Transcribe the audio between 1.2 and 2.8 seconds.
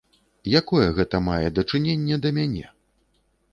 мае дачыненне да мяне?